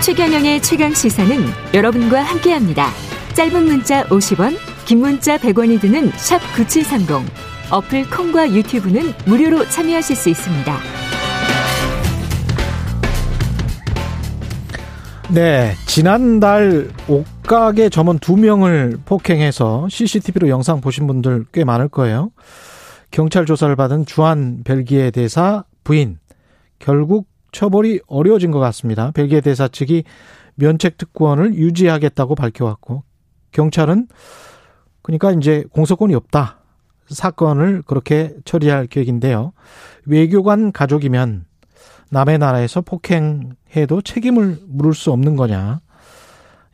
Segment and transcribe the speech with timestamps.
[0.00, 1.36] 최경영의 최강 시사는
[1.74, 2.88] 여러분과 함께합니다.
[3.34, 7.28] 짧은 문자 50원, 긴 문자 100원이 드는 샵 9730.
[7.70, 10.78] 어플 콩과 유튜브는 무료로 참여하실 수 있습니다.
[15.34, 22.30] 네, 지난달 옥각의 점원 두 명을 폭행해서 CCTV로 영상 보신 분들 꽤 많을 거예요.
[23.10, 26.18] 경찰 조사를 받은 주한 벨기에 대사 부인
[26.78, 29.10] 결국 처벌이 어려워진 것 같습니다.
[29.12, 30.04] 벨기에 대사 측이
[30.54, 33.04] 면책 특권을 유지하겠다고 밝혀왔고
[33.52, 34.08] 경찰은
[35.02, 36.58] 그러니까 이제 공소권이 없다.
[37.08, 39.52] 사건을 그렇게 처리할 계획인데요.
[40.04, 41.46] 외교관 가족이면
[42.10, 45.80] 남의 나라에서 폭행해도 책임을 물을 수 없는 거냐.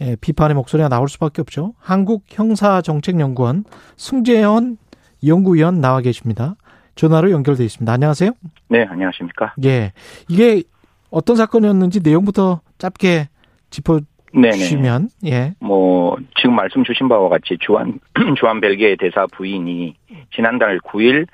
[0.00, 1.74] 예, 비판의 목소리가 나올 수밖에 없죠.
[1.78, 3.64] 한국 형사정책연구원
[3.96, 4.78] 승재현
[5.24, 6.56] 연구위원 나와 계십니다.
[6.94, 7.90] 전화로 연결돼 있습니다.
[7.92, 8.32] 안녕하세요.
[8.68, 9.54] 네, 안녕하십니까.
[9.64, 9.92] 예.
[10.28, 10.62] 이게
[11.10, 13.28] 어떤 사건이었는지 내용부터 짧게
[13.70, 14.00] 짚어
[14.34, 15.54] 주시면 예.
[15.60, 18.00] 뭐 지금 말씀 주신 바와 같이 주한
[18.38, 19.94] 주한 벨기에 대사 부인이
[20.34, 21.26] 지난달 9일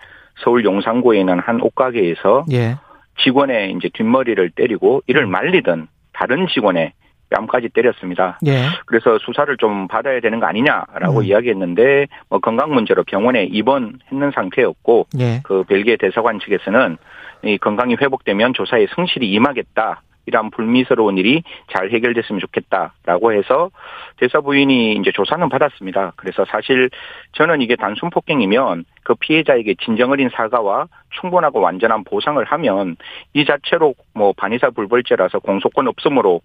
[0.42, 2.76] 서울 용산구에 있는 한 옷가게에서 예.
[3.22, 5.30] 직원의 이제 뒷머리를 때리고 이를 음.
[5.30, 6.92] 말리던 다른 직원의
[7.30, 8.38] 뺨까지 때렸습니다.
[8.46, 8.64] 예.
[8.86, 11.24] 그래서 수사를 좀 받아야 되는 거 아니냐라고 음.
[11.24, 15.40] 이야기했는데 뭐 건강 문제로 병원에 입원했는 상태였고 예.
[15.44, 16.96] 그 벨기에 대사관 측에서는
[17.44, 20.02] 이 건강이 회복되면 조사에 성실히 임하겠다.
[20.28, 23.70] 이런 불미스러운 일이 잘 해결됐으면 좋겠다라고 해서
[24.18, 26.12] 대사 부인이 이제 조사는 받았습니다.
[26.16, 26.90] 그래서 사실
[27.32, 32.96] 저는 이게 단순 폭행이면 그 피해자에게 진정 어린 사과와 충분하고 완전한 보상을 하면
[33.32, 36.42] 이 자체로 뭐 반의사 불벌죄라서 공소권 없음으로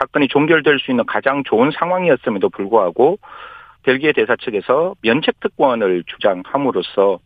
[0.00, 3.18] 사건이 종결될 수 있는 가장 좋은 상황이었음에도 불구하고
[3.82, 7.18] 벨기에 대사 측에서 면책 특권을 주장함으로써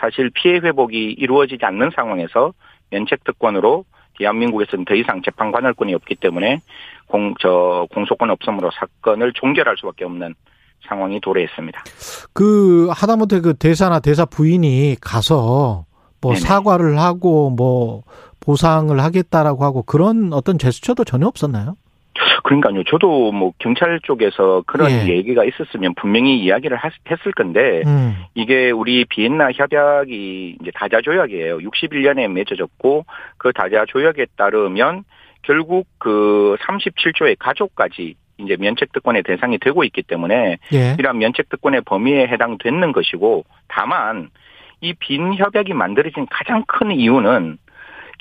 [0.00, 2.52] 사실 피해 회복이 이루어지지 않는 상황에서
[2.90, 3.84] 면책 특권으로
[4.18, 6.60] 대한민국에서는 더 이상 재판 관할권이 없기 때문에
[7.06, 10.34] 공, 저, 공소권 없음으로 사건을 종결할 수밖에 없는
[10.88, 11.84] 상황이 도래했습니다.
[12.32, 15.84] 그, 하다못해 그 대사나 대사 부인이 가서
[16.20, 16.40] 뭐 네네.
[16.40, 18.02] 사과를 하고 뭐
[18.40, 21.76] 보상을 하겠다라고 하고 그런 어떤 제스처도 전혀 없었나요?
[22.44, 22.84] 그러니까요.
[22.84, 25.08] 저도 뭐 경찰 쪽에서 그런 예.
[25.08, 26.78] 얘기가 있었으면 분명히 이야기를
[27.10, 28.16] 했을 건데 음.
[28.34, 31.58] 이게 우리 비엔나 협약이 이제 다자 조약이에요.
[31.58, 33.04] 61년에 맺어졌고
[33.38, 35.04] 그 다자 조약에 따르면
[35.42, 40.96] 결국 그 37조의 가족까지 이제 면책특권의 대상이 되고 있기 때문에 예.
[40.98, 44.30] 이러한 면책특권의 범위에 해당되는 것이고 다만
[44.80, 47.56] 이 빈 협약이 만들어진 가장 큰 이유는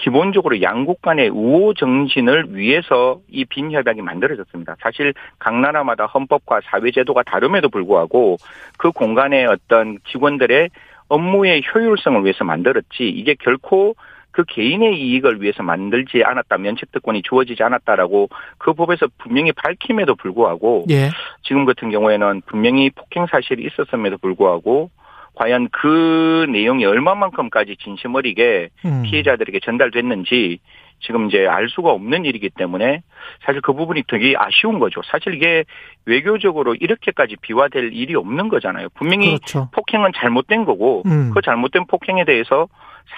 [0.01, 4.75] 기본적으로 양국 간의 우호 정신을 위해서 이 빈 협약이 만들어졌습니다.
[4.81, 8.37] 사실 각 나라마다 헌법과 사회제도가 다름에도 불구하고
[8.77, 10.69] 그 공간의 어떤 직원들의
[11.07, 13.95] 업무의 효율성을 위해서 만들었지 이게 결코
[14.31, 21.09] 그 개인의 이익을 위해서 만들지 않았다 면책특권이 주어지지 않았다라고 그 법에서 분명히 밝힘에도 불구하고 예.
[21.43, 24.89] 지금 같은 경우에는 분명히 폭행 사실이 있었음에도 불구하고
[25.35, 29.03] 과연 그 내용이 얼마만큼까지 진심 어리게 음.
[29.03, 30.59] 피해자들에게 전달됐는지
[30.99, 33.01] 지금 이제 알 수가 없는 일이기 때문에
[33.43, 35.01] 사실 그 부분이 되게 아쉬운 거죠.
[35.03, 35.63] 사실 이게
[36.05, 38.89] 외교적으로 이렇게까지 비화될 일이 없는 거잖아요.
[38.93, 39.69] 분명히 그렇죠.
[39.71, 41.31] 폭행은 잘못된 거고 음.
[41.33, 42.67] 그 잘못된 폭행에 대해서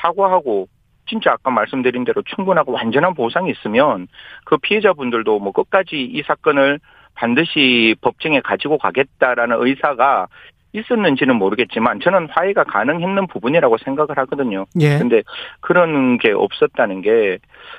[0.02, 0.68] 사과하고
[1.06, 4.08] 진짜 아까 말씀드린 대로 충분하고 완전한 보상이 있으면
[4.46, 6.80] 그 피해자분들도 뭐 끝까지 이 사건을
[7.16, 10.28] 반드시 법정에 가지고 가겠다라는 의사가
[10.74, 14.66] 있었는지는 모르겠지만 저는 화해가 가능했는 부분이라고 생각을 하거든요.
[14.80, 14.98] 예.
[14.98, 15.22] 근데
[15.62, 17.38] 그런 게 없었다는 게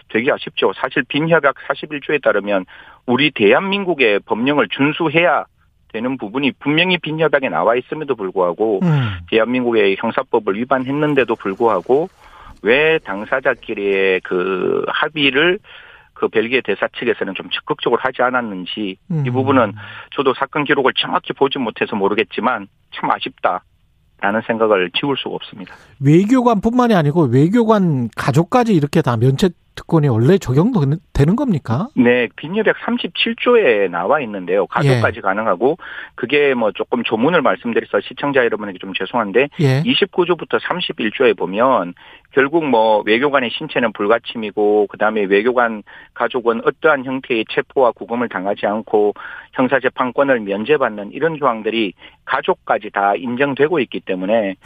[0.08, 0.72] 되게 아쉽죠.
[0.76, 2.64] 사실 빈협약 41조에 따르면
[3.06, 5.44] 우리 대한민국의 법령을 준수해야
[5.92, 9.18] 되는 부분이 분명히 빈협약에 나와 있음에도 불구하고 음.
[9.30, 12.08] 대한민국의 형사법을 위반했는데도 불구하고
[12.62, 15.58] 왜 당사자끼리의 그 합의를
[16.14, 19.24] 그 벨기에 대사 측에서는 좀 적극적으로 하지 않았는지 음.
[19.26, 19.74] 이 부분은
[20.14, 23.64] 저도 사건 기록을 정확히 보지 못해서 모르겠지만 참 아쉽다.
[24.20, 25.74] 라는 생각을 지울 수가 없습니다.
[26.00, 31.88] 외교관뿐만이 아니고 외교관 가족까지 이렇게 다 면책 특권이 원래 적용되는 겁니까?
[31.96, 34.66] 네, 빈협약 37조에 나와 있는데요.
[34.66, 35.20] 가족까지 예.
[35.20, 35.78] 가능하고
[36.14, 39.82] 그게 뭐 조금 조문을 말씀드려서 시청자 여러분에게 좀 죄송한데 예.
[39.82, 41.94] 29조부터 31조에 보면
[42.34, 45.84] 결국 뭐 외교관의 신체는 불가침이고 그다음에 외교관
[46.14, 49.14] 가족은 어떠한 형태의 체포와 구금을 당하지 않고
[49.52, 51.94] 형사 재판권을 면제받는 이런 조항들이
[52.24, 54.56] 가족까지 다 인정되고 있기 때문에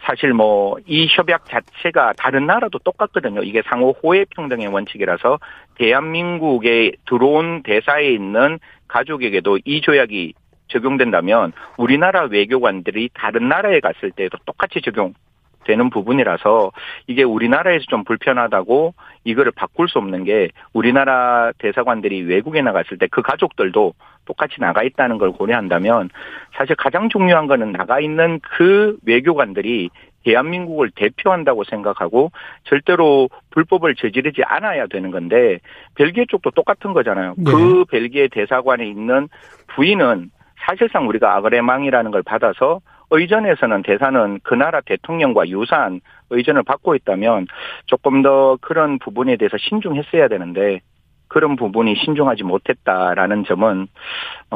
[0.00, 3.42] 사실 뭐 이 협약 자체가 다른 나라도 똑같거든요.
[3.42, 5.38] 이게 상호 호혜 평등의 원칙이라서
[5.76, 8.58] 대한민국에 들어온 대사에 있는
[8.88, 10.34] 가족에게도 이 조약이
[10.68, 15.14] 적용된다면 우리나라 외교관들이 다른 나라에 갔을 때도 똑같이 적용
[15.64, 16.72] 되는 부분이라서
[17.06, 18.94] 이게 우리나라에서 좀 불편하다고
[19.24, 23.92] 이거를 바꿀 수 없는 게 우리나라 대사관들이 외국에 나갔을 때 그 가족들도
[24.24, 26.08] 똑같이 나가 있다는 걸 고려한다면
[26.56, 29.90] 사실 가장 중요한 거는 나가 있는 그 외교관들이
[30.24, 32.30] 대한민국을 대표한다고 생각하고
[32.64, 35.58] 절대로 불법을 저지르지 않아야 되는 건데
[35.96, 37.34] 벨기에 쪽도 똑같은 거잖아요.
[37.36, 37.50] 네.
[37.50, 39.28] 그 벨기에 대사관에 있는
[39.74, 40.30] 부인은
[40.64, 42.80] 사실상 우리가 아그레망이라는 걸 받아서
[43.12, 46.00] 의전에서는 대사는 그 나라 대통령과 유사한
[46.30, 47.46] 의전을 받고 있다면
[47.86, 50.80] 조금 더 그런 부분에 대해서 신중했어야 되는데
[51.28, 53.86] 그런 부분이 신중하지 못했다라는 점은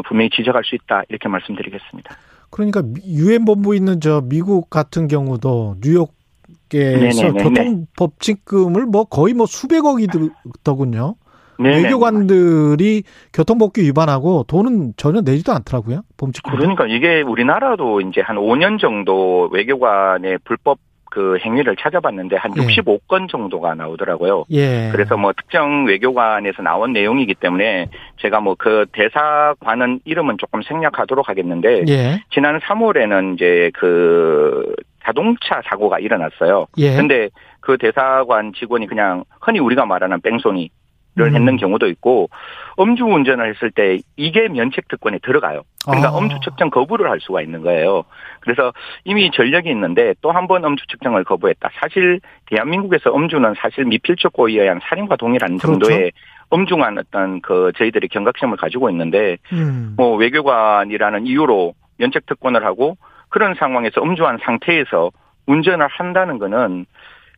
[0.06, 2.16] 분명히 지적할 수 있다 이렇게 말씀드리겠습니다.
[2.50, 11.16] 그러니까 유엔 본부 있는 저 미국 같은 경우도 뉴욕에서 교통법칙금을 뭐 거의 뭐 수백억이 들더군요.
[11.58, 11.82] 네네.
[11.84, 16.02] 외교관들이 교통법규 위반하고 돈은 전혀 내지도 않더라고요.
[16.16, 16.56] 범칙금.
[16.56, 22.60] 그러니까 이게 우리나라도 이제 한 5년 정도 외교관의 불법 그 행위를 찾아봤는데 한 예.
[22.60, 24.44] 65건 정도가 나오더라고요.
[24.50, 24.90] 예.
[24.92, 27.88] 그래서 뭐 특정 외교관에서 나온 내용이기 때문에
[28.20, 32.22] 제가 뭐 그 대사관은 이름은 조금 생략하도록 하겠는데 예.
[32.30, 34.74] 지난 3월에는 이제 그
[35.04, 36.66] 자동차 사고가 일어났어요.
[36.78, 36.96] 예.
[36.96, 37.28] 근데
[37.60, 40.70] 그 대사관 직원이 그냥 흔히 우리가 말하는 뺑소니
[41.16, 41.34] 를 음.
[41.34, 42.28] 했는 경우도 있고
[42.78, 45.62] 음주 운전을 했을 때 이게 면책 특권에 들어가요.
[45.86, 46.18] 그러니까 아.
[46.18, 48.04] 음주 측정 거부를 할 수가 있는 거예요.
[48.40, 48.72] 그래서
[49.04, 51.70] 이미 전력이 있는데 또 한 번 음주 측정을 거부했다.
[51.80, 52.20] 사실
[52.50, 55.78] 대한민국에서 음주는 사실 미필적 고의에 의한 살인과 동일한 그렇죠.
[55.78, 56.12] 정도의
[56.50, 59.94] 엄중한 어떤 그 저희들이 경각심을 가지고 있는데 음.
[59.96, 62.98] 뭐 외교관이라는 이유로 면책 특권을 하고
[63.30, 65.10] 그런 상황에서 음주한 상태에서
[65.46, 66.84] 운전을 한다는 거는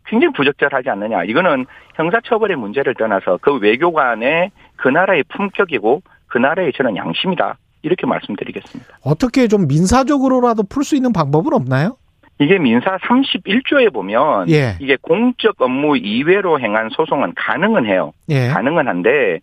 [0.08, 1.24] 굉장히 부적절하지 않느냐.
[1.24, 7.58] 이거는 형사처벌의 문제를 떠나서 그 외교관의 그 나라의 품격이고 그 나라의 저는 양심이다.
[7.82, 8.98] 이렇게 말씀드리겠습니다.
[9.04, 11.96] 어떻게 좀 민사적으로라도 풀 수 있는 방법은 없나요?
[12.40, 14.76] 이게 민사 31조에 보면 예.
[14.80, 18.12] 이게 공적 업무 이외로 행한 소송은 가능은 해요.
[18.28, 18.48] 예.
[18.48, 19.40] 가능은 한데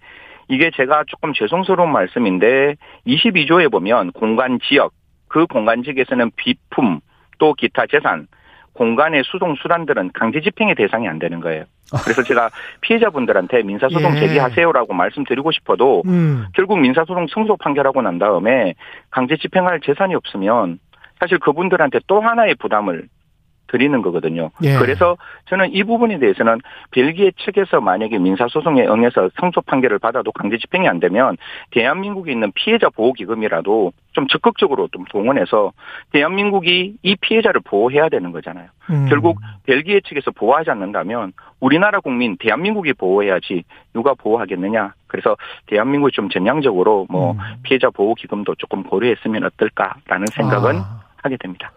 [0.48, 2.76] 이게 제가 조금 죄송스러운 말씀인데
[3.08, 4.94] 22조에 보면 공간 지역
[5.28, 7.00] 그 공간 지역에서는 비품
[7.38, 8.28] 또 기타 재산
[8.76, 11.64] 공간의 수동 수단들은 강제 집행의 대상이 안 되는 거예요.
[12.04, 12.50] 그래서 제가
[12.82, 14.20] 피해자분들한테 민사소송 예.
[14.20, 16.46] 제기하세요라고 말씀드리고 싶어도 음.
[16.54, 18.74] 결국 민사소송 승소 판결하고 난 다음에
[19.10, 20.80] 강제 집행할 재산이 없으면
[21.20, 23.08] 사실 그분들한테 또 하나의 부담을
[23.68, 24.52] 드리는 거거든요.
[24.64, 24.78] 예.
[24.78, 26.60] 그래서 저는 이 부분에 대해서는
[26.92, 31.38] 벨기에 측에서 만약에 민사소송에 응해서 성소 판결을 받아도 강제 집행이 안 되면
[31.72, 35.74] 대한민국에 있는 피해자 보호 기금이라도 좀 적극적으로 좀 동원해서
[36.12, 38.68] 대한민국이 이 피해자를 보호해야 되는 거잖아요.
[38.90, 39.08] 음.
[39.10, 43.64] 결국 벨기에 측에서 보호하지 않는다면 우리나라 국민 대한민국이 보호해야지
[43.94, 44.94] 누가 보호하겠느냐.
[45.08, 45.36] 그래서
[45.66, 47.38] 대한민국이 좀 전향적으로 뭐 음.
[47.64, 51.02] 피해자 보호 기금도 조금 고려했으면 어떨까라는 생각은 아.
[51.22, 51.72] 하게 됩니다.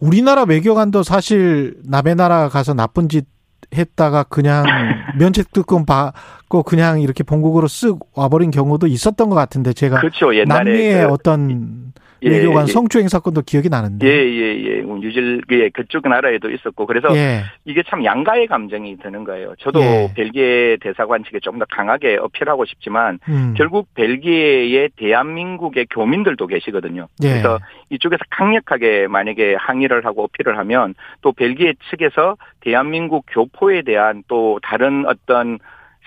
[0.00, 3.26] 우리나라 외교관도 사실 남의 나라 가서 나쁜 짓
[3.72, 4.64] 했다가 그냥
[5.18, 10.32] 면책특권 받고 그냥 이렇게 본국으로 쓱 와버린 경우도 있었던 것 같은데 제가 그렇죠.
[10.32, 12.72] 남미의 그, 어떤 예, 외교관 예.
[12.72, 14.06] 성추행 사건도 기억이 나는데.
[14.06, 14.82] 예, 예, 예.
[14.82, 16.86] 뭐 뉴질, 예, 그쪽 나라에도 있었고.
[16.86, 17.42] 그래서 예.
[17.64, 19.54] 이게 참 양가의 감정이 드는 거예요.
[19.60, 20.10] 저도 예.
[20.16, 23.54] 벨기에 대사관 측에 좀 더 강하게 어필하고 싶지만 음.
[23.56, 27.06] 결국 벨기에의 대한민국의 교민들도 계시거든요.
[27.22, 27.28] 예.
[27.28, 27.58] 그래서
[27.90, 35.04] 이쪽에서 강력하게 만약에 항의를 하고 어필을 하면 또 벨기에 측에서 대한민국 교포에 대한 또 다른
[35.06, 35.58] 어떤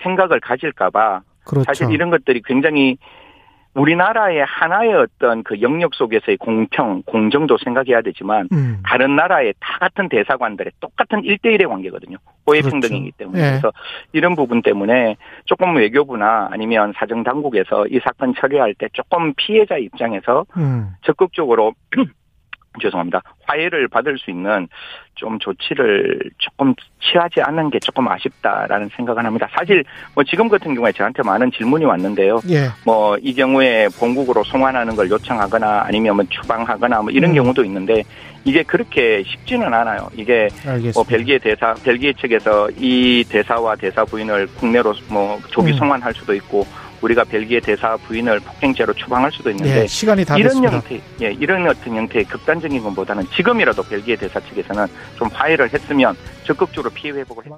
[0.02, 1.64] 생각을 가질까봐 그렇죠.
[1.64, 2.96] 사실 이런 것들이 굉장히
[3.74, 8.78] 우리나라의 하나의 어떤 그 영역 속에서의 공평, 공정도 생각해야 되지만 음.
[8.84, 12.16] 다른 나라의 다 같은 대사관들의 똑같은 1대1의 관계거든요.
[12.46, 13.16] 호혜평등이기 그렇죠.
[13.18, 13.38] 때문에.
[13.38, 13.50] 예.
[13.50, 13.72] 그래서
[14.12, 20.90] 이런 부분 때문에 조금 외교부나 아니면 사정당국에서 이 사건 처리할 때 조금 피해자 입장에서 음.
[21.02, 21.74] 적극적으로
[22.80, 23.22] 죄송합니다.
[23.46, 24.68] 화해를 받을 수 있는
[25.14, 29.48] 좀 조치를 조금 취하지 않는 게 조금 아쉽다라는 생각을 합니다.
[29.56, 32.40] 사실 뭐 지금 같은 경우에 저한테 많은 질문이 왔는데요.
[32.50, 32.68] 예.
[32.84, 37.34] 뭐이 경우에 본국으로 송환하는 걸 요청하거나 아니면 뭐 추방하거나 뭐 이런 음.
[37.36, 38.02] 경우도 있는데
[38.44, 40.08] 이게 그렇게 쉽지는 않아요.
[40.14, 40.92] 이게 뭐 알겠습니다.
[40.94, 45.76] 뭐 벨기에 대사 벨기에 측에서 이 대사와 대사 부인을 국내로 뭐 조기 음.
[45.76, 46.66] 송환할 수도 있고
[47.04, 50.74] 우리가 벨기에 대사 부인을 폭행죄로 추방할 수도 있는데 예, 시간이 다 이런 됐습니다.
[50.74, 56.90] 형태, 예, 이런 어떤 형태의 극단적인 것보다는 지금이라도 벨기에 대사 측에서는 좀 화해를 했으면 적극적으로
[56.94, 57.52] 피해 회복을 했.